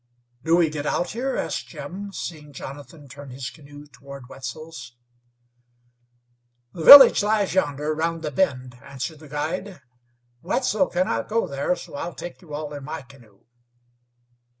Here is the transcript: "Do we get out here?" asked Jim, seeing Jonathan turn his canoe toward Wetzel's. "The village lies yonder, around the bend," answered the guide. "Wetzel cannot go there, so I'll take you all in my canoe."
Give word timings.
"Do 0.43 0.55
we 0.57 0.71
get 0.71 0.87
out 0.87 1.11
here?" 1.11 1.37
asked 1.37 1.67
Jim, 1.67 2.11
seeing 2.11 2.53
Jonathan 2.53 3.07
turn 3.07 3.29
his 3.29 3.51
canoe 3.51 3.85
toward 3.85 4.29
Wetzel's. 4.29 4.93
"The 6.73 6.83
village 6.83 7.21
lies 7.21 7.53
yonder, 7.53 7.91
around 7.91 8.23
the 8.23 8.31
bend," 8.31 8.79
answered 8.81 9.19
the 9.19 9.29
guide. 9.29 9.79
"Wetzel 10.41 10.87
cannot 10.87 11.29
go 11.29 11.45
there, 11.47 11.75
so 11.75 11.93
I'll 11.93 12.15
take 12.15 12.41
you 12.41 12.55
all 12.55 12.73
in 12.73 12.83
my 12.83 13.03
canoe." 13.03 13.41